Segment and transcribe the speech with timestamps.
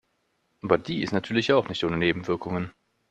[0.63, 2.71] Aber die ist natürlich auch nicht ohne Nebenwirkungen.